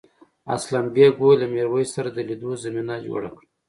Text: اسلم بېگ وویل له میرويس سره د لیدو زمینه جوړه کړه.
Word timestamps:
اسلم 0.55 0.85
بېگ 0.95 1.13
وویل 1.17 1.39
له 1.41 1.47
میرويس 1.53 1.89
سره 1.95 2.09
د 2.11 2.19
لیدو 2.27 2.51
زمینه 2.63 2.95
جوړه 3.07 3.29
کړه. 3.35 3.47